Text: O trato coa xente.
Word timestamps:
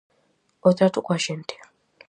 O 0.67 0.71
trato 0.77 0.99
coa 1.05 1.23
xente. 1.25 1.55